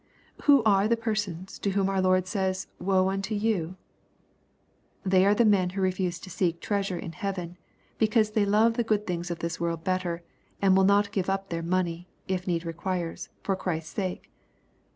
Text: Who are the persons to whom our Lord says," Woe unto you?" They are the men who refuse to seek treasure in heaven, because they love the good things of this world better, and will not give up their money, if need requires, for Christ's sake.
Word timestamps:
Who 0.45 0.63
are 0.63 0.87
the 0.87 0.97
persons 0.97 1.59
to 1.59 1.69
whom 1.69 1.87
our 1.87 2.01
Lord 2.01 2.25
says," 2.25 2.65
Woe 2.79 3.07
unto 3.09 3.35
you?" 3.35 3.75
They 5.05 5.27
are 5.27 5.35
the 5.35 5.45
men 5.45 5.69
who 5.69 5.81
refuse 5.81 6.17
to 6.21 6.29
seek 6.31 6.59
treasure 6.59 6.97
in 6.97 7.11
heaven, 7.11 7.55
because 7.99 8.31
they 8.31 8.43
love 8.45 8.77
the 8.77 8.83
good 8.83 9.05
things 9.05 9.29
of 9.29 9.37
this 9.37 9.59
world 9.59 9.83
better, 9.83 10.23
and 10.59 10.75
will 10.75 10.85
not 10.85 11.11
give 11.11 11.29
up 11.29 11.49
their 11.49 11.61
money, 11.61 12.07
if 12.27 12.47
need 12.47 12.65
requires, 12.65 13.29
for 13.43 13.55
Christ's 13.55 13.93
sake. 13.93 14.31